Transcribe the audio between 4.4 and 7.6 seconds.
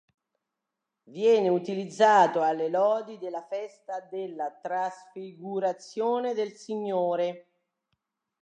Trasfigurazione del Signore.